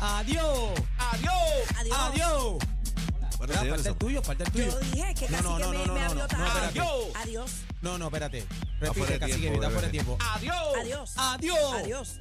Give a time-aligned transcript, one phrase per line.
[0.00, 0.72] Adiós.
[0.98, 1.32] ¡Adiós!
[1.76, 1.98] Adiós.
[1.98, 2.58] Adiós.
[3.38, 4.70] Bueno, falta el tuyo, falta el tuyo.
[4.70, 6.42] Yo dije que No, casi no, que no, me, no, me no, abrió no, tarde.
[6.42, 6.80] no, espérate.
[6.80, 7.06] ¡Adiós!
[7.16, 7.50] Adiós.
[7.82, 8.42] No, no, espérate.
[8.42, 10.04] fuera Repite, de cacique, tiempo, está fuera de bebé.
[10.04, 10.18] tiempo.
[10.20, 10.76] ¡Adiós!
[10.80, 11.14] Adiós.
[11.16, 11.72] Adiós.
[11.74, 12.18] Adiós.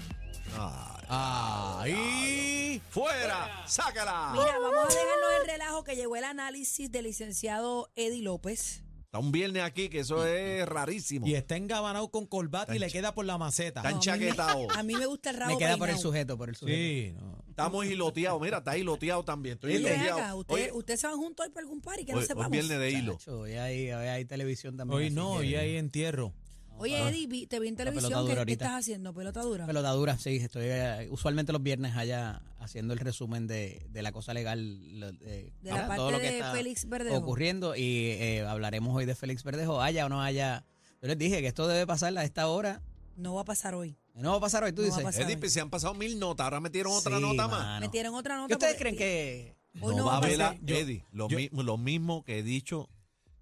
[1.09, 2.81] Ahí.
[2.89, 3.63] ¡Fuera!
[3.67, 4.29] ¡Sácala!
[4.33, 8.81] Mira, vamos a dejarnos el relajo que llegó el análisis del licenciado Eddie López.
[9.07, 11.25] Está un viernes aquí, que eso es rarísimo.
[11.25, 13.81] Y está engabanado con corbata y le queda por la maceta.
[13.81, 14.67] Tan No, a mí me- chaquetado.
[14.71, 16.01] A mí me gusta el rabo Me queda por el peinado.
[16.01, 16.77] sujeto, por el sujeto.
[16.77, 17.41] Sí, no.
[17.47, 18.41] Estamos hiloteados.
[18.41, 19.53] Mira, está hiloteado también.
[19.55, 20.19] Estoy Oye, ven hiloteado.
[20.19, 22.27] acá, usted, Oye, ustedes se van juntos hoy por algún party que hoy- no hoy
[22.27, 22.51] sepamos.
[22.51, 23.13] viernes de hilo.
[23.13, 24.97] Chacho, hoy hay, hoy hay televisión también.
[24.97, 26.33] Hoy así no, que- hoy hay entierro.
[26.79, 28.19] Oye, Eddie, vi- te vi en pelota televisión.
[28.21, 28.65] dura ¿Qué, qué ahorita.
[28.65, 29.13] estás haciendo?
[29.13, 29.65] ¿Pelota dura?
[29.65, 30.35] Pelota dura, sí.
[30.35, 34.99] Estoy eh, usualmente los viernes allá haciendo el resumen de, de la cosa legal.
[34.99, 37.17] lo- De, De la parte todo lo que de está Félix Verdejo.
[37.17, 40.65] ocurriendo y eh, hablaremos hoy de Félix Verdejo, haya o no haya.
[41.01, 42.81] Yo les dije que esto debe pasar a esta hora.
[43.15, 43.97] No va a pasar hoy.
[44.13, 45.03] No va a pasar hoy, tú No va a dices.
[45.03, 45.21] pasar.
[45.23, 46.43] Eddie, pues, se han pasado mil notas.
[46.45, 47.59] Ahora metieron otra Sí, nota más.
[47.59, 47.79] mano.
[47.85, 48.47] Metieron otra nota.
[48.47, 49.57] ¿Qué ustedes porque- creen que.?
[49.79, 50.65] Hoy no, no va a va a ver la, pasar.
[50.65, 52.89] Yo- Eddie, lo, yo- lo mismo que he dicho,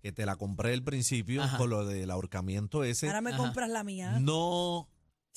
[0.02, 1.58] que te la compré al principio Ajá.
[1.58, 3.08] con lo del ahorcamiento ese.
[3.08, 3.38] Ahora me Ajá.
[3.40, 4.20] compras la mía.
[4.20, 4.88] No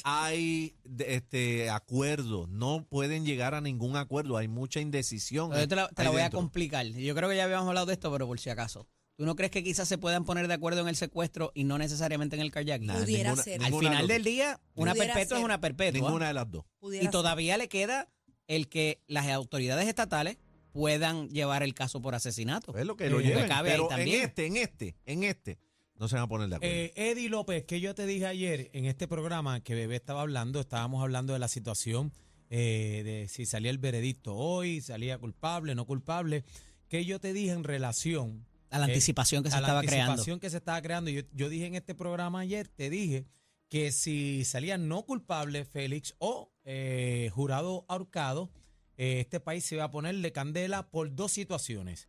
[0.04, 0.74] hay
[1.06, 5.52] este acuerdo, no pueden llegar a ningún acuerdo, hay mucha indecisión.
[5.52, 6.86] Yo te la, te la ahí voy a complicar.
[6.86, 8.86] Yo creo que ya habíamos hablado de esto, pero por si acaso.
[9.16, 11.76] ¿Tú no crees que quizás se puedan poner de acuerdo en el secuestro y no
[11.76, 12.86] necesariamente en el carjacking?
[12.86, 13.64] Nah, Pudiera ninguna- ser.
[13.64, 16.00] Al final del día, una Pudiera perpetua es una perpetua.
[16.00, 16.64] Ninguna de las dos.
[16.78, 17.12] Pudiera Y ser.
[17.12, 18.08] todavía le queda
[18.46, 20.38] el que las autoridades estatales
[20.70, 22.78] puedan llevar el caso por asesinato.
[22.78, 25.58] Es lo que Eh, lo lleven, cabe ahí pero en este, en este, en este,
[25.98, 26.74] no se van a poner de acuerdo.
[26.74, 30.60] Eh, Eddie López, que yo te dije ayer en este programa que Bebé estaba hablando,
[30.60, 32.12] estábamos hablando de la situación
[32.50, 36.44] eh, de si salía el veredicto hoy, salía culpable, no culpable,
[36.88, 39.82] que yo te dije en relación A la eh, anticipación que se a la estaba
[39.82, 40.12] creando.
[40.12, 41.10] anticipación que se estaba creando.
[41.10, 43.26] Yo, yo dije en este programa ayer, te dije
[43.68, 48.50] que si salía no culpable Félix o eh, jurado ahorcado,
[48.96, 52.08] eh, este país se iba a ponerle candela por dos situaciones.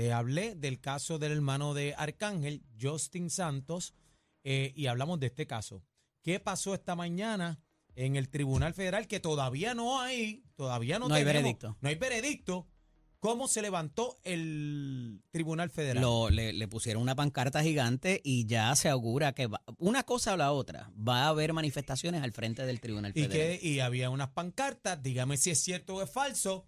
[0.00, 3.92] Te hablé del caso del hermano de Arcángel, Justin Santos,
[4.44, 5.84] eh, y hablamos de este caso.
[6.22, 7.60] ¿Qué pasó esta mañana
[7.96, 9.06] en el Tribunal Federal?
[9.06, 11.76] Que todavía no hay, todavía no, No hay tenemos- veredicto.
[11.82, 12.66] No hay veredicto.
[13.18, 16.02] ¿Cómo se levantó el Tribunal Federal?
[16.02, 20.32] Lo- le, le pusieron una pancarta gigante y ya se augura que va- una cosa
[20.32, 23.58] o la otra va a haber manifestaciones al frente del Tribunal y Federal.
[23.60, 26.66] que y había unas pancartas, dígame si es cierto o es falso,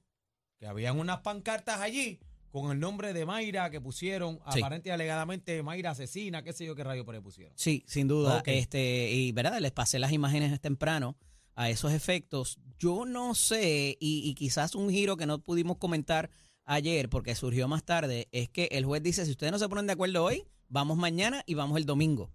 [0.58, 2.20] que habían unas pancartas allí
[2.52, 4.60] con el nombre de Mayra que pusieron, Sí.
[4.60, 7.52] aparente y alegadamente Mayra asesina, qué sé yo qué rayo por ahí pusieron.
[7.56, 8.38] Sí, sin duda.
[8.38, 8.48] Ok.
[8.48, 11.16] Este, y verdad, les pasé las imágenes temprano
[11.54, 12.58] a esos efectos.
[12.78, 16.30] Yo no sé, y, y quizás un giro que no pudimos comentar
[16.64, 19.86] ayer, porque surgió más tarde, es que el juez dice, si ustedes no se ponen
[19.86, 22.30] de acuerdo hoy, vamos mañana y vamos el domingo.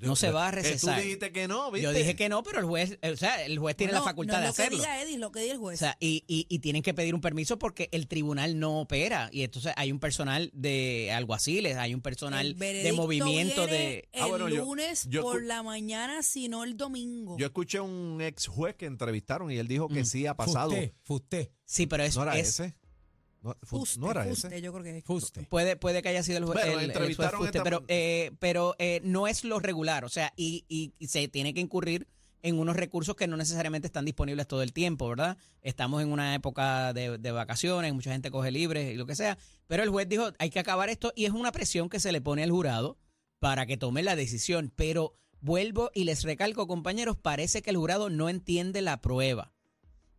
[0.00, 0.96] No se va a recesar.
[0.96, 1.84] Tú dijiste que no, ¿viste?
[1.84, 4.34] Yo dije que no, pero el juez, o sea, el juez tiene Bueno, la facultad
[4.34, 4.78] no de es lo hacerlo.
[4.78, 5.76] que diga Eddie, lo que diga el juez.
[5.76, 9.28] O sea, y, y, y tienen que pedir un permiso porque el tribunal no opera.
[9.32, 14.08] Y entonces hay un personal de alguaciles, hay un personal de veredicto movimiento viene de...
[14.12, 17.36] El Ah, bueno, lunes yo por la mañana, si no el domingo.
[17.38, 20.06] Yo escuché a un ex juez que entrevistaron y él dijo que Mm.
[20.06, 20.70] sí ha pasado.
[20.70, 22.74] Fuste, fuste, Sí, pero es, ¿No era es- ese?
[23.44, 24.62] ¿No, Fuste, no era fuste, ese?
[24.62, 25.04] yo creo que es.
[25.04, 25.42] fuste.
[25.44, 28.32] Puede, puede que haya sido el, Bueno, el- el entrevistaron juez Fuste, esta- pero, eh,
[28.40, 30.04] pero eh, no es lo regular.
[30.04, 32.08] O sea, y, y- y se tiene que incurrir
[32.42, 35.38] en unos recursos que no necesariamente están disponibles todo el tiempo, ¿verdad?
[35.62, 39.38] Estamos en una época de, de vacaciones, mucha gente coge libre y lo que sea.
[39.66, 42.20] Pero el juez dijo, hay que acabar esto y es una presión que se le
[42.20, 42.98] pone al jurado
[43.38, 44.72] para que tome la decisión.
[44.76, 49.53] Pero vuelvo y les recalco, compañeros, parece que el jurado no entiende la prueba.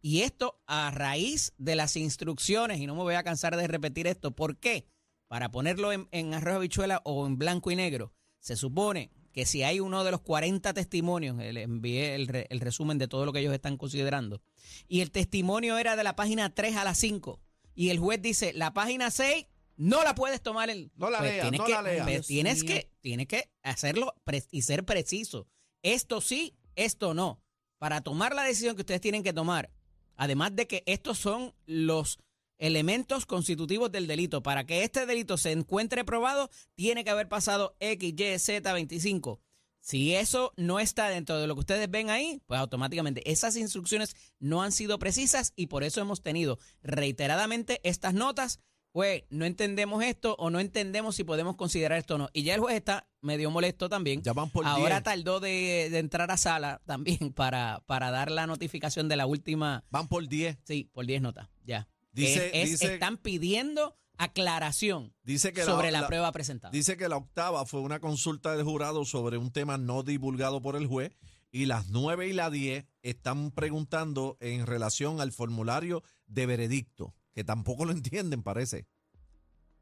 [0.07, 4.05] Y esto a raíz de las instrucciones, y no me voy a cansar de repetir
[4.05, 4.85] esto, ¿por qué?
[5.27, 9.63] Para ponerlo en, en arroz habichuela o en blanco y negro, se supone que si
[9.63, 13.33] hay uno de los 40 testimonios, le envié el, re- el resumen de todo lo
[13.33, 14.43] que ellos están considerando,
[14.87, 17.41] y el testimonio era de la página 3 a la 5,
[17.73, 20.91] y el juez dice, la página 6 no la puedes tomar en...
[20.97, 22.05] No la leas, tienes no que, la leas.
[22.07, 22.75] pues, tienes, mío.
[22.75, 25.47] que, tienes que hacerlo pre- y ser preciso.
[25.81, 27.41] Esto sí, esto no.
[27.79, 29.69] Para tomar la decisión que ustedes tienen que tomar,
[30.17, 32.19] además de que estos son los
[32.57, 37.75] elementos constitutivos del delito, para que este delito se encuentre probado, tiene que haber pasado
[37.79, 39.41] X, Y, Z, 25.
[39.85, 44.15] Si eso no está dentro de lo que ustedes ven ahí, pues automáticamente esas instrucciones
[44.39, 48.61] no han sido precisas y por eso hemos tenido reiteradamente estas notas.
[48.95, 52.29] Pues no entendemos esto o no entendemos si podemos considerar esto o no.
[52.31, 54.21] Y ya el juez está medio molesto también.
[54.21, 55.03] Ya van por Ahora 10.
[55.03, 59.83] tardó de, de entrar a sala también para, para dar la notificación de la última.
[59.91, 60.59] Van por 10.
[60.63, 61.89] Sí, por 10 notas, ya.
[62.13, 66.71] Dice- Es- es- dice- están pidiendo aclaración Dice que sobre la, la, prueba presentada.
[66.71, 70.77] Dice que la octava fue una consulta del jurado sobre un tema no divulgado por
[70.77, 71.11] el juez
[71.51, 77.43] y las nueve y la 10 están preguntando en relación al formulario de veredicto, que
[77.43, 78.87] tampoco lo entienden, parece.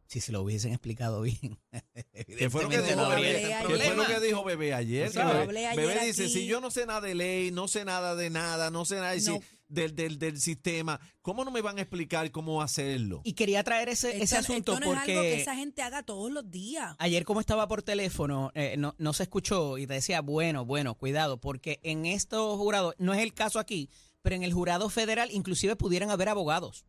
[0.08, 1.58] Si se lo hubiesen explicado bien.
[2.38, 3.50] ¿Qué fue lo que dijo Bebé ayer.
[3.50, 4.08] ¿Qué fue lo problema.
[4.08, 5.08] que dijo Bebé ayer?
[5.08, 6.34] Yo Que Bebé, hablé ayer Bebé dice, aquí.
[6.34, 9.12] si yo no sé nada de ley, no sé nada de nada, no sé nada
[9.12, 9.40] de si- No.
[9.70, 13.22] del, del, del sistema, ¿cómo no me van a explicar cómo hacerlo?
[13.24, 15.82] Y quería traer ese, ese Esto- asunto esto no es algo que porque esa gente
[15.82, 16.96] haga todos los días.
[17.00, 20.94] ayer como estaba por teléfono, eh, no, no se escuchó y te decía, bueno, bueno,
[20.96, 23.90] cuidado, porque en estos jurados, no es el caso aquí,
[24.22, 26.86] pero en el jurado federal inclusive pudieran haber abogados.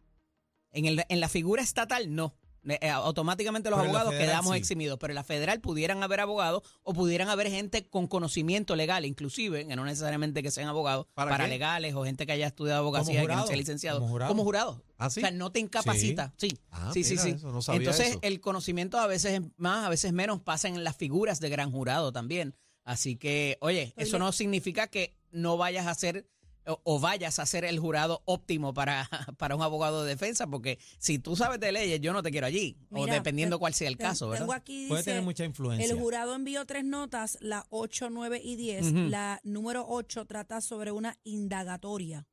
[0.74, 2.34] En, el, en la figura estatal no.
[2.66, 4.58] Eh, eh, automáticamente los Pero abogados federal quedamos sí.
[4.58, 9.04] eximidos, pero en la federal pudieran haber abogados o pudieran haber gente con conocimiento legal,
[9.04, 11.50] inclusive, que no necesariamente que sean abogados, ¿Para para qué?
[11.50, 13.98] legales o gente que haya estudiado abogacía y que no sea licenciado.
[14.00, 14.28] como jurado.
[14.30, 14.82] Como jurado.
[14.96, 15.20] ¿Ah, sí?
[15.20, 16.32] O sea, no te incapacita.
[16.38, 17.10] Sí, Ah, sí, sí.
[17.10, 17.30] mira sí.
[17.32, 18.18] eso, no sabía Entonces, eso.
[18.22, 21.70] el conocimiento a veces es más, a veces menos pasa en las figuras de gran
[21.70, 22.54] jurado también.
[22.84, 24.04] Así que, oye, Oye.
[24.06, 26.26] eso no significa que no vayas a ser
[26.66, 29.08] o, o vayas a ser el jurado óptimo para,
[29.38, 32.46] para un abogado de defensa, porque si tú sabes de leyes, yo no te quiero
[32.46, 34.44] allí, o dependiendo te- cuál sea el caso, ¿verdad?
[34.46, 35.90] Tengo aquí, Puede tener mucha influencia.
[35.92, 38.86] el jurado envió tres notas, la 8, 9 y 10.
[38.86, 38.94] Ujú.
[39.08, 42.26] La número 8 trata sobre una indagatoria,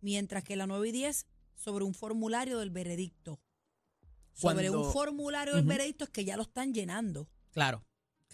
[0.00, 3.40] mientras que la 9 y 10 sobre un formulario del veredicto.
[4.32, 7.28] Sobre Cuando- un formulario del veredicto es que ya lo están llenando.
[7.52, 7.84] Claro,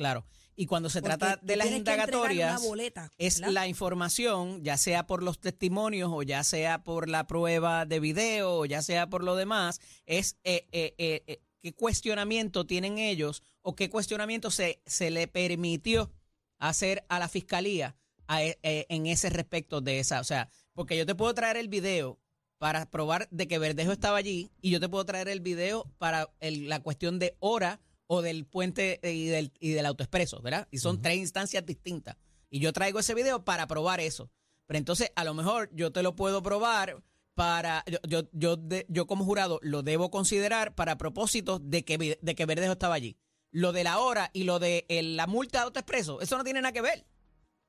[0.01, 0.25] claro.
[0.57, 5.23] Y cuando se Porque trata de las indagatorias, boleta, es la información, ya sea por
[5.23, 9.37] los testimonios o ya sea por la prueba de video o ya sea por lo
[9.37, 15.29] demás, es eh, eh, eh, qué cuestionamiento tienen ellos o qué cuestionamiento se, se le
[15.29, 16.11] permitió
[16.59, 20.21] hacer a la fiscalía a e- eh, en ese respecto de esa.
[20.21, 22.19] O sea, porque yo te puedo traer el video
[22.59, 26.31] para probar de que Verdejo estaba allí y yo te puedo traer el video para
[26.41, 27.81] el- la cuestión de hora
[28.13, 30.67] o del puente eh, y del, y del autoexpreso, ¿verdad?
[30.73, 32.17] Y son tres instancias distintas.
[32.51, 34.33] Y yo traigo ese video para probar eso.
[34.67, 37.01] Pero entonces, a lo mejor yo te lo puedo probar
[37.37, 37.85] para.
[37.87, 42.35] Yo, yo, yo, de- yo como jurado lo debo considerar para propósitos de que, de
[42.35, 43.17] que Verdejo estaba allí.
[43.53, 46.61] Lo de la hora y lo de el- la multa de autoexpreso, eso no tiene
[46.63, 47.07] nada que ver.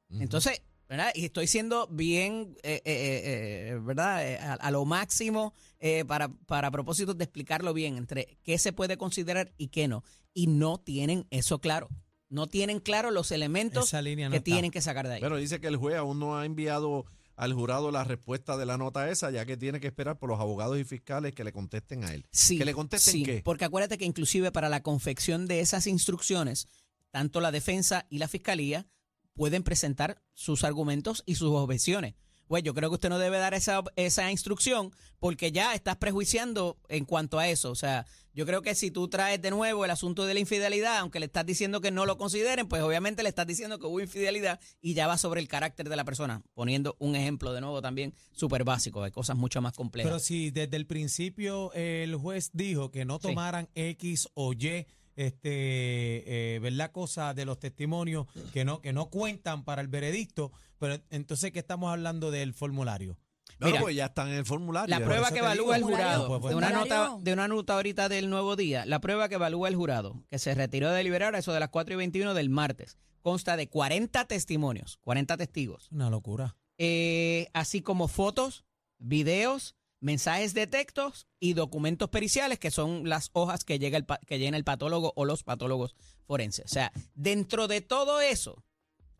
[0.09, 1.11] Entonces, ¿verdad?
[1.15, 4.27] Y estoy siendo bien, eh, eh, eh, eh, ¿verdad?
[4.27, 8.73] Eh, a, a lo máximo eh, para, para propósitos de explicarlo bien entre qué se
[8.73, 10.03] puede considerar y qué no.
[10.33, 11.87] Y no tienen eso claro.
[12.27, 14.43] No tienen claro los elementos no que está.
[14.43, 15.21] tienen que sacar de ahí.
[15.21, 17.05] Pero dice que el juez aún no ha enviado
[17.37, 20.41] al jurado la respuesta de la nota esa, ya que tiene que esperar por los
[20.41, 22.27] abogados y fiscales que le contesten a él.
[22.33, 23.41] Sí, que le contesten sí, qué.
[23.45, 26.67] Porque acuérdate que inclusive para la confección de esas instrucciones,
[27.11, 28.87] tanto la defensa y la fiscalía
[29.33, 32.15] pueden presentar sus argumentos y sus objeciones.
[32.47, 36.77] Pues yo creo que usted no debe dar esa, esa instrucción porque ya estás prejuiciando
[36.89, 37.71] en cuanto a eso.
[37.71, 40.97] O sea, yo creo que si tú traes de nuevo el asunto de la infidelidad,
[40.97, 44.01] aunque le estás diciendo que no lo consideren, pues obviamente le estás diciendo que hubo
[44.01, 47.81] infidelidad y ya va sobre el carácter de la persona, poniendo un ejemplo de nuevo
[47.81, 50.09] también súper básico, de cosas mucho más complejas.
[50.11, 53.29] Pero si desde el principio el juez dijo que no Sí.
[53.29, 56.91] tomaran X o Y, este, eh, ¿verdad?
[56.91, 61.59] Cosa de los testimonios que no, que no cuentan para el veredicto, pero entonces, ¿qué
[61.59, 63.17] estamos hablando del formulario?
[63.59, 64.89] No, Mira, pues ya están en el formulario.
[64.97, 65.91] La prueba que evalúa el digo.
[65.95, 69.29] jurado, Pues, pues, de, una nota, de una nota ahorita del nuevo día, la prueba
[69.29, 71.97] que evalúa el jurado, que se retiró de deliberar a eso de las 4 y
[71.97, 76.55] 21 del martes, consta de 40 testimonios, 40 testigos, Una locura.
[76.79, 78.65] eh, así como fotos,
[78.97, 84.39] videos, mensajes de textos y documentos periciales, que son las hojas que, llega el, que
[84.39, 86.65] llena el patólogo o los patólogos forenses.
[86.65, 88.63] O sea, dentro de todo eso,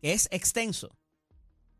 [0.00, 0.98] que es extenso,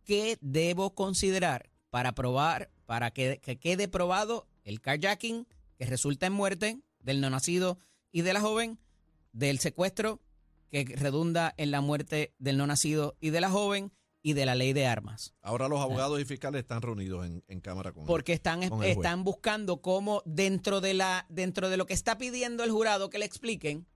[0.05, 6.33] ¿qué debo considerar para probar, para que, que quede probado el carjacking que resulta en
[6.33, 7.79] muerte del no nacido
[8.13, 8.79] y de la joven,
[9.33, 10.21] del secuestro
[10.71, 14.55] que redunda en la muerte del no nacido y de la joven y de la
[14.55, 15.35] ley de armas?
[15.43, 18.07] Ahora los abogados y fiscales están reunidos en, en cámara con él.
[18.07, 18.97] Porque están, Con el juez.
[18.97, 23.19] están buscando cómo dentro de la dentro de lo que está pidiendo el jurado que
[23.19, 23.87] le expliquen,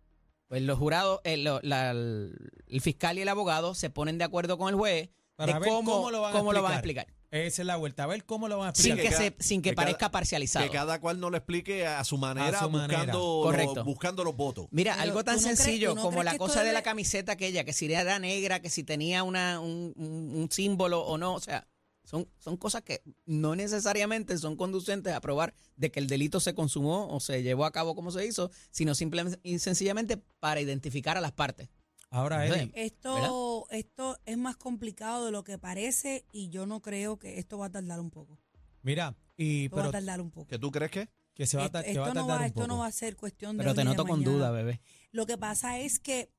[0.49, 4.59] pues los jurados, el, lo- la- el fiscal y el abogado se ponen de acuerdo
[4.59, 6.77] con el juez Para de ver cómo, cómo lo van a cómo lo van a
[6.77, 7.07] explicar.
[7.31, 8.05] Esa es la vuelta.
[8.05, 9.03] A ver cómo lo van a Sin explicar.
[9.03, 10.65] que, que se, cada- sin que, que cada- parezca parcializado.
[10.67, 12.99] Que cada cual no lo explique a su manera, A su manera.
[13.01, 13.75] buscando, Correcto.
[13.77, 14.67] Los, buscando los votos.
[14.71, 17.33] Mira, Pero algo tan ¿tú no crees- sencillo no como la cosa de la camiseta
[17.33, 21.35] aquella, que si era negra, que si tenía una, un, un- un símbolo o no,
[21.35, 21.67] o sea,
[22.05, 26.55] son, son cosas que no necesariamente son conducentes a probar de que el delito se
[26.55, 31.17] consumó o se llevó a cabo como se hizo, sino simplemente y sencillamente para identificar
[31.19, 31.69] a las partes.
[32.11, 32.47] Ahora.
[32.47, 37.39] Eddie, Esto, esto es más complicado de lo que parece y yo no creo que
[37.39, 38.39] esto va a tardar un poco.
[38.83, 40.47] mira, y Esto va pero a tardar un poco.
[40.47, 41.09] ¿Que tú crees que?
[41.35, 42.55] que se va a, Esto, tar- que va a esto no tardar va, un esto
[42.61, 42.67] poco.
[42.69, 44.81] no va a ser cuestión de Pero te de noto con duda, bebé.
[45.13, 46.31] Lo que pasa es que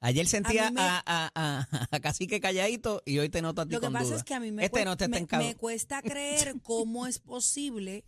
[0.00, 3.62] Ayer sentía A mí me- a, a, a, a Cacique calladito y hoy te noto
[3.62, 4.16] a ti Lo que con pasa duda.
[4.16, 7.06] es que a mí me, Este cuesta, no te está me- me cuesta creer cómo
[7.06, 8.04] es posible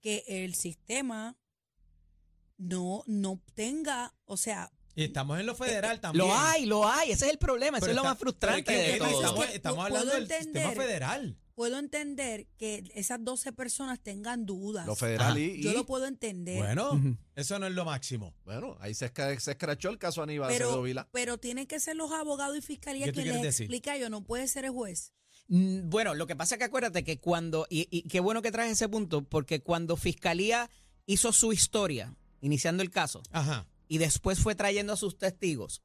[0.00, 1.36] que el sistema
[2.56, 6.26] no, no tenga, o sea, Y estamos en lo federal también.
[6.26, 7.12] Lo hay, lo hay.
[7.12, 7.78] Ese es el problema.
[7.78, 9.42] Eso es lo más frustrante de todo.
[9.44, 10.76] Estamos, hablando puedo del sistema entender.
[10.76, 11.38] federal.
[11.54, 14.86] puedo entender que esas 12 personas tengan dudas.
[14.86, 16.58] Lo federal y, Yo lo puedo entender.
[16.58, 17.00] Bueno,
[17.34, 18.34] eso no es lo máximo.
[18.44, 21.08] bueno, ahí se, se escrachó el caso Aníbal pero, Vila.
[21.12, 23.64] pero tienen que ser los abogados y fiscalía ¿Qué tú quien les decir?
[23.64, 25.12] explica yo, no puede ser el juez.
[25.48, 28.52] Mm, Bueno, lo que pasa es que acuérdate que cuando, y, y qué bueno que
[28.52, 30.68] traes ese punto, porque cuando Fiscalía
[31.06, 33.66] hizo su historia, iniciando el caso, Ajá.
[33.92, 35.82] Y después fue trayendo a sus testigos,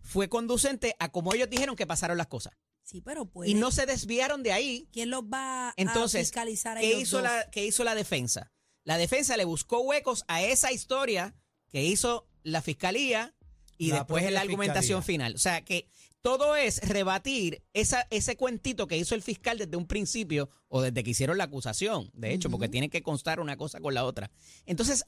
[0.00, 2.52] fue conducente a como ellos dijeron que pasaron las cosas.
[2.84, 3.50] Sí, pero puede.
[3.50, 4.88] Y no se desviaron de ahí.
[4.92, 7.24] ¿Quién los va a Entonces, fiscalizar a ¿qué ellos hizo, dos?
[7.24, 8.52] la, ¿qué hizo la defensa?
[8.84, 11.34] La defensa le buscó huecos a esa historia
[11.68, 13.34] que hizo la fiscalía
[13.76, 15.24] y La después en la argumentación fiscalía.
[15.26, 15.34] final.
[15.34, 15.88] O sea que
[16.22, 21.02] todo es rebatir esa, ese cuentito que hizo el fiscal desde un principio o desde
[21.02, 24.30] que hicieron la acusación, de hecho, porque tiene que constar una cosa con la otra.
[24.64, 25.04] Entonces,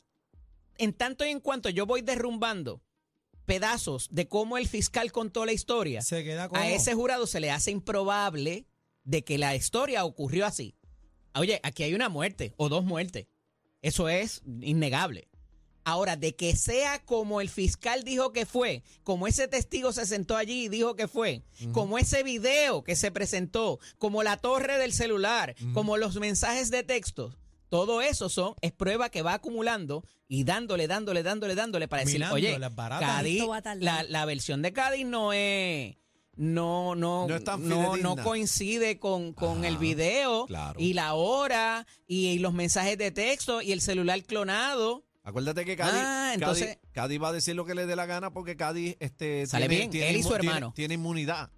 [0.81, 2.83] en tanto y en cuanto yo voy derrumbando
[3.47, 6.61] pedazos de cómo el fiscal contó la historia, Se queda como.
[6.61, 8.67] a ese jurado se le hace improbable
[9.05, 10.77] de que la historia ocurrió así.
[11.35, 13.27] Oye, aquí hay una muerte o dos muertes.
[13.83, 15.29] Eso es innegable.
[15.85, 20.37] Ahora, de que sea como el fiscal dijo que fue, como ese testigo se sentó
[20.37, 24.93] allí y dijo que fue, como ese video que se presentó, como la torre del
[24.93, 27.35] celular, como los mensajes de texto,
[27.71, 32.17] todo eso son, es prueba que va acumulando y dándole, dándole, dándole, dándole para decir,
[32.19, 33.09] Minando oye, las baratas.
[33.09, 33.43] Cádiz,
[33.79, 35.97] la, la versión de Cádiz no es,
[36.37, 40.79] no, no, No es tan no, no coincide con, con el Ajá, video claro.
[40.81, 45.05] y la hora y, y los mensajes de texto y el celular clonado.
[45.23, 48.07] Acuérdate que Cádiz, Ah, Cádiz- entonces- Cádiz va a decir lo que le dé la
[48.07, 50.73] gana porque Cádiz este, Sale bien, él y su tiene- hermano.
[50.75, 51.51] Tiene, inmunidad.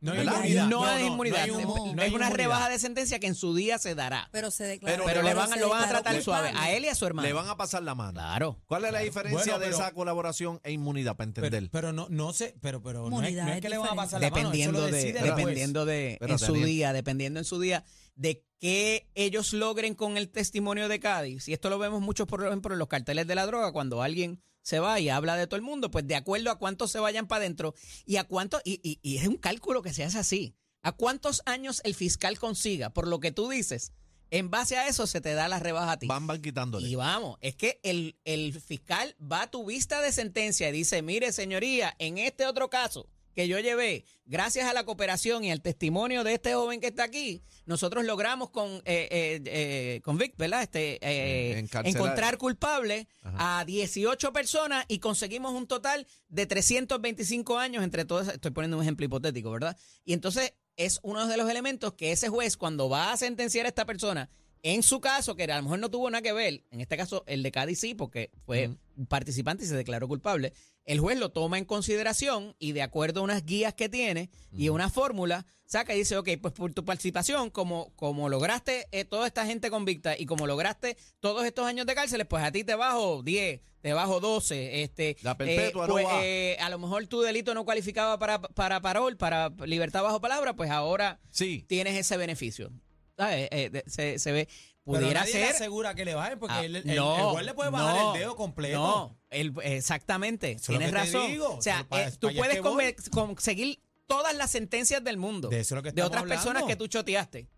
[0.00, 0.68] No hay inmunidad.
[0.68, 1.42] No, hay inmunidad.
[1.42, 4.28] hay un- no hay una rebaja de sentencia que en su día se dará.
[4.32, 4.96] Pero se declara.
[4.96, 7.26] Pero- Pero, le van, lo van a tratar suave a él y a su hermano.
[7.28, 8.12] Le van a pasar la mano.
[8.12, 8.60] Claro.
[8.66, 11.68] ¿Cuál es la diferencia Bueno, de esa colaboración e inmunidad para entender?
[11.70, 13.94] pero no, no sé, pero, pero no es, no es es que le van a
[13.94, 18.44] pasar la mano, dependiendo de dependiendo de en su día dependiendo en su día de
[18.58, 22.72] qué ellos logren con el testimonio de Cádiz y esto lo vemos mucho por ejemplo
[22.72, 25.62] en los carteles de la droga cuando alguien se va y habla de todo el
[25.62, 27.74] mundo pues de acuerdo a cuántos se vayan para adentro
[28.06, 31.42] y a cuánto y, y- y es un cálculo que se hace así a cuántos
[31.46, 33.92] años el fiscal consiga por lo que tú dices
[34.30, 36.88] en base a eso se te da la rebaja a ti Van, van quitándole.
[36.88, 41.02] y vamos, es que el, el fiscal va a tu vista de sentencia y dice,
[41.02, 43.08] mire señoría, en este otro caso
[43.40, 47.04] que yo llevé, gracias a la cooperación y al testimonio de este joven que está
[47.04, 50.62] aquí, nosotros logramos con, eh, eh, eh, convict, ¿verdad?
[50.62, 58.04] Este, eh, encontrar culpable a 18 personas y conseguimos un total de 325 años entre
[58.04, 59.74] todas, estoy poniendo un ejemplo hipotético, ¿verdad?
[60.04, 63.70] Y entonces es uno de los elementos que ese juez cuando va a sentenciar a
[63.70, 64.28] esta persona,
[64.62, 67.24] en su caso, que a lo mejor no tuvo nada que ver, en este caso
[67.26, 68.70] el de Cádiz sí, porque fue
[69.08, 70.52] participante y se declaró culpable,
[70.84, 74.66] el juez lo toma en consideración y de acuerdo a unas guías que tiene y
[74.68, 79.04] a una fórmula, saca y dice, ok, pues por tu participación, como, como lograste eh,
[79.04, 82.64] toda esta gente convicta y como lograste todos estos años de cárceles, pues a ti
[82.64, 86.24] te bajo 10, te bajo 12, este, La perpetua no pues, va.
[86.24, 90.54] eh, a lo mejor tu delito no cualificaba para, para parol, para libertad bajo palabra,
[90.56, 91.64] pues ahora Sí.
[91.68, 92.72] tienes ese beneficio.
[93.20, 93.48] ¿Sabes?
[93.52, 94.48] Eh, de- se, se ve,
[94.84, 95.54] Pero pudiera nadie le ser...
[95.56, 98.14] asegura que le bajen porque Ah, el, el- no, el juez le puede bajar no,
[98.14, 98.78] el dedo completo.
[98.78, 101.26] No, el- exactamente, Eso tienes razón.
[101.30, 105.60] digo, O sea, eso pa- eh, tú puedes conseguir todas las sentencias del mundo De
[105.60, 106.66] eso es lo que de otras personas hablando.
[106.66, 107.48] que tú choteaste.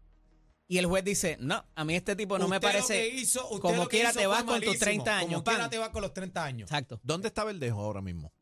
[0.69, 2.95] Y el juez dice, no, a mí este tipo no me Usted lo parece...
[3.11, 4.85] que hizo- usted como lo que quiera hizo te vas con tus malísimo.
[4.85, 6.71] 30 años, Como quiera te vas con los 30 años.
[6.71, 6.99] Exacto.
[7.03, 8.33] ¿Dónde está Verdejo ahora mismo?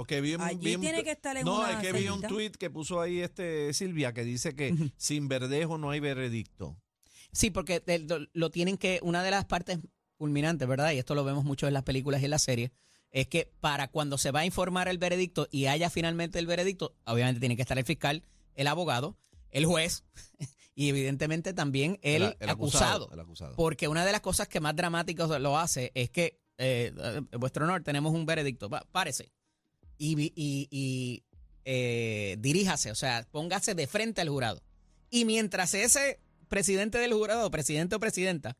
[0.00, 2.08] Porque vi un, Allí vi un- tiene que estar en No, una es que vi
[2.08, 6.78] un tweet que puso ahí este Silvia que dice que sin Verdejo no hay veredicto.
[7.32, 7.82] Sí, porque
[8.32, 9.78] lo, tienen que, una de las partes
[10.16, 10.92] culminantes, ¿verdad?
[10.92, 12.70] Y esto lo vemos mucho en las películas y en las series,
[13.10, 16.96] es que para cuando se va a informar el veredicto y haya finalmente el veredicto,
[17.04, 19.18] obviamente tiene que estar el fiscal, el abogado,
[19.50, 20.04] el juez
[20.74, 23.10] y evidentemente también el, acusado.
[23.12, 23.54] El acusado.
[23.54, 27.66] Porque una de las cosas que más dramáticos lo hace es que, eh, eh, vuestro
[27.66, 29.30] honor, tenemos un veredicto, párese
[30.00, 31.22] y,
[31.64, 34.62] eh, diríjase, o sea, póngase de frente al jurado.
[35.10, 38.56] Y mientras ese presidente del jurado, presidente o presidenta,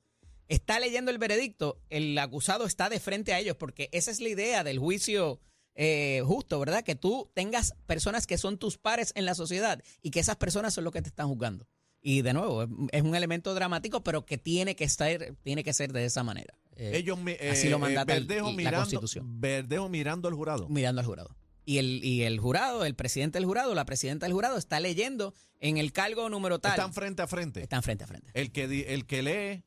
[0.49, 4.29] está leyendo el veredicto, el acusado está de frente a ellos, porque esa es la
[4.29, 5.41] idea del juicio
[5.75, 6.85] eh, justo, ¿verdad?
[6.85, 10.75] Que tú tengas personas que son tus pares en la sociedad y que esas personas
[10.75, 11.67] son los que te están juzgando.
[12.03, 15.93] Y de nuevo, es un elemento dramático, pero que tiene que estar, tiene que ser
[15.93, 16.60] de esa manera.
[16.81, 19.41] Eh, Ellos así eh, lo eh, el- Verdejo la mirando, Constitución.
[19.41, 20.69] Verdejo mirando al jurado.
[20.69, 21.37] mirando al jurado.
[21.65, 25.35] y el, y el jurado, el presidente del jurado, la presidenta del jurado está leyendo
[25.61, 26.73] en el cargo número tal.
[26.73, 27.63] Están frente a frente.
[27.63, 28.31] Están frente a frente.
[28.35, 29.65] El que, di- el que lee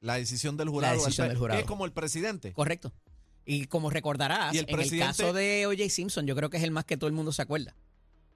[0.00, 2.52] la decisión del jurado, decisión del es como el presidente.
[2.52, 2.92] Correcto.
[3.46, 5.88] Y como recordarás, Y el en el caso de O.J.
[5.90, 7.76] Simpson, yo creo que es el más que todo el mundo se acuerda.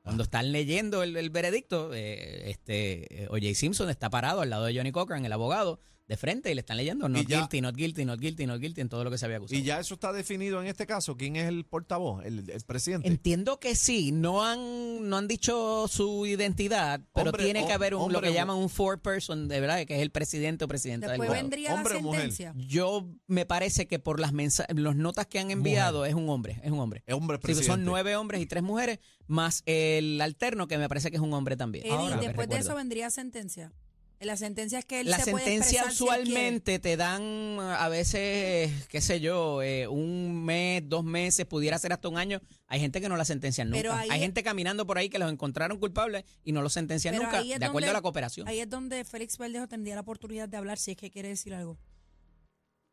[0.03, 3.55] Cuando están leyendo el, el veredicto, eh, este eh, O.J.
[3.55, 6.79] Simpson está parado al lado de Johnny Cochran, el abogado, de frente y le están
[6.79, 9.27] leyendo not ya- guilty, not guilty, not guilty, not guilty en todo lo que se
[9.27, 9.59] había acusado.
[9.61, 11.17] Y ya eso está definido en este caso.
[11.19, 12.25] ¿Quién es el portavoz?
[12.25, 13.07] El, el presidente.
[13.07, 17.95] Entiendo que sí, no han, no han dicho su identidad, pero Hombre tiene que haber
[17.95, 21.09] un, lo que llaman un four person, de verdad, que es el presidente o presidenta
[21.09, 21.43] del Después jurado.
[21.45, 22.21] vendría Hombre la o mujer.
[22.33, 22.55] sentencia.
[22.57, 26.59] Yo me parece que por las mensa las notas que han enviado es un hombre,
[26.65, 27.03] es un hombre.
[27.07, 27.71] Es hombre Sí, presidente.
[27.73, 31.35] son nueve hombres y tres mujeres, más el alterno que me parece que es un
[31.35, 31.85] hombre también.
[31.85, 33.73] Eddie, Ahora después de eso vendría sentencia.
[34.21, 38.87] La sentencia es que él La se puede sentencia si usualmente te dan a veces,
[38.89, 42.41] qué sé yo, eh, un mes, dos meses, pudiera ser hasta un año.
[42.67, 44.03] Hay gente que no la sentencian Pero nunca.
[44.03, 47.43] ahí Hay gente caminando por ahí que los encontraron culpables y no los sentencian nunca,
[47.43, 48.49] de acuerdo donde- a la cooperación.
[48.49, 51.55] Ahí es donde Félix Verdejo tendría la oportunidad de hablar si es que quiere decir
[51.55, 51.79] algo.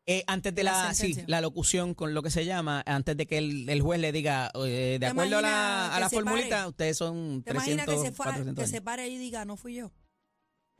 [0.08, 3.26] Eh, antes de la la, sí, la locución con lo que se llama, antes de
[3.26, 6.48] que el, el juez le diga, eh, de ¿Te acuerdo a la, a la formulita,
[6.58, 6.68] pare?
[6.68, 9.56] ustedes son ¿Te imaginas 300, que se, fa- 400 que se pare y diga, no
[9.56, 9.90] fui yo?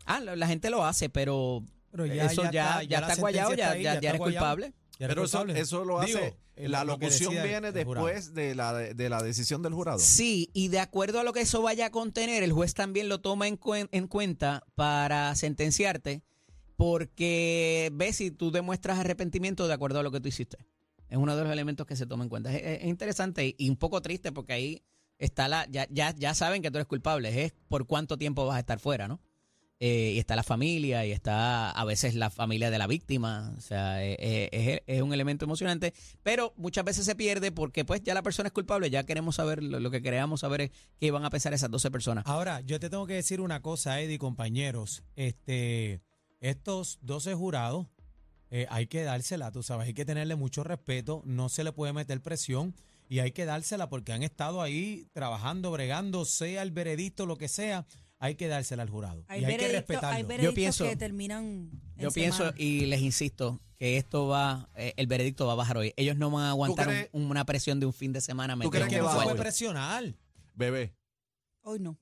[0.07, 3.01] Ah, la, la gente lo hace, pero, Pero ya- eso ya ya, está- ya ya
[3.01, 4.47] la está guayado, ya, está ahí, ya, ya ya está eres guayado.
[4.47, 4.73] culpable.
[4.99, 6.13] Pero eso, lo hace.
[6.57, 9.99] Digo, la locución viene después de la, de la decisión del jurado.
[9.99, 13.21] Sí, y de acuerdo a lo que eso vaya a contener, el juez también lo
[13.21, 16.23] toma en, cuen- en cuenta para sentenciarte,
[16.91, 20.57] porque ves si tú demuestras arrepentimiento de acuerdo a lo que tú hiciste.
[21.09, 22.53] Es uno de los elementos que se toma en cuenta.
[22.55, 24.83] Es, es- es interesante y, y un poco triste porque ahí
[25.19, 28.57] está la, ya, ya, ya saben que tú eres culpable, es por cuánto tiempo vas
[28.57, 29.21] a estar fuera, ¿no?
[29.79, 33.61] Eh, y está la familia y está a veces la familia de la víctima, o
[33.61, 35.93] sea, eh, eh, es, un elemento emocionante,
[36.23, 39.63] pero muchas veces se pierde porque pues ya la persona es culpable, ya queremos saber,
[39.63, 42.25] lo, que queríamos saber es qué van a pensar esas 12 personas.
[42.27, 45.03] Ahora, yo te tengo que decir una cosa, Eddie, compañeros.
[45.15, 46.01] Este,
[46.41, 47.87] estos 12 jurados
[48.51, 51.93] eh, hay que dársela, tú sabes, hay que tenerle mucho respeto, no se le puede
[51.93, 52.75] meter presión
[53.09, 57.49] y hay que dársela porque han estado ahí trabajando, bregando, sea el veredicto, lo que
[57.49, 57.87] sea,
[58.19, 59.25] hay que dársela al jurado.
[59.29, 60.09] Hay y hay que respetarlo.
[60.17, 62.57] hay veredictos pienso- que terminan Yo pienso semana.
[62.59, 65.93] y les insisto que esto va, eh, el veredicto va a bajar hoy.
[65.97, 68.57] Ellos no van a aguantar crees- un- una presión de un fin de semana.
[68.59, 70.15] ¿Tú crees que no se puede presionar.
[70.55, 70.95] Bebé,
[71.63, 71.99] Hoy no.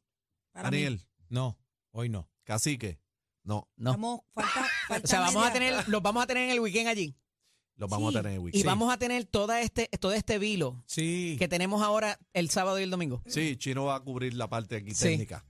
[0.53, 1.01] Para mí.
[1.29, 1.59] No,
[1.91, 2.29] hoy no.
[2.45, 3.01] cacique.
[3.43, 3.91] No, No.
[3.93, 6.89] Vamos, falta, falta O sea, vamos a tener, los vamos a tener en el weekend
[6.89, 7.17] allí.
[7.77, 8.19] los vamos Sí.
[8.19, 8.65] a tener en el Y weekend.
[8.67, 11.35] vamos a tener toda este, todo este vilo Sí.
[11.41, 13.23] que tenemos ahora el sábado y el domingo.
[13.27, 15.05] Sí, Chino va a cubrir la parte aquí Sí.
[15.07, 15.45] técnica.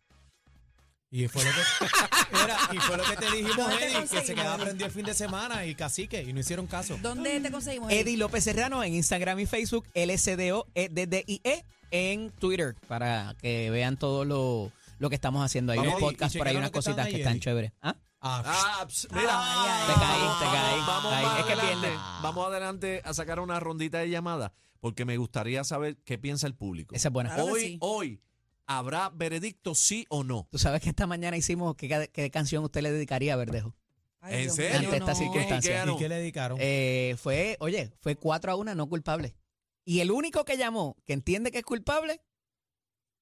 [1.16, 1.56] Y fue lo que,
[2.32, 4.64] Mira, y fue lo que te dijimos, ¿Dónde te Eddie, que se conseguimos, quedaba Eddie?
[4.64, 6.98] prendido el fin de semana y cacique, y no hicieron caso.
[7.00, 7.90] ¿Dónde te conseguimos?
[7.92, 8.00] Eddie?
[8.00, 14.24] Eddie López Serrano en Instagram y Facebook, LSDO, E en Twitter, para que vean todo
[14.24, 15.72] lo, lo que estamos haciendo.
[15.72, 17.12] Hay Vamos, unos y- podcasts y por ahí, chequearon unas lo que están cositas ahí,
[17.12, 17.40] que están Eddie.
[17.40, 17.72] chéveres.
[17.80, 17.94] ¿Ah?
[18.20, 18.42] Ah,
[18.80, 20.80] Ah, ps, mira, Ay, Te caí, te caí.
[20.86, 21.24] Vamos, Caí.
[21.26, 21.96] más Es que adelante, pierde.
[22.22, 24.50] vamos adelante a sacar una rondita de llamadas
[24.80, 26.94] porque me gustaría saber qué piensa el público.
[26.96, 27.30] Esa es buena.
[27.34, 27.76] Claro que hoy, sí.
[27.80, 28.20] hoy,
[28.66, 30.48] ¿habrá veredicto sí o no?
[30.50, 33.74] Tú sabes que esta mañana hicimos qué, qué canción usted le dedicaría a Verdejo.
[34.20, 34.88] Ay, ¿En serio?
[34.88, 35.18] Ante esta no.
[35.18, 35.58] circunstancia.
[35.58, 35.94] ¿Y qué ganó?
[35.94, 36.58] ¿Y qué le dedicaron?
[36.60, 39.36] Eh, fue, oye, fue 4 a 1 no culpable.
[39.84, 42.22] Y el único que llamó, que entiende que es culpable,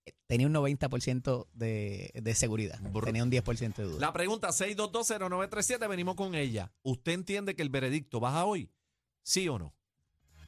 [0.06, 2.78] eh, tenía un 90% de, de seguridad.
[3.04, 3.98] Tenía un 10% de duda.
[4.00, 6.72] La pregunta 6220937, venimos con ella.
[6.82, 8.70] ¿Usted entiende que el veredicto baja hoy?
[9.24, 9.74] ¿Sí o no?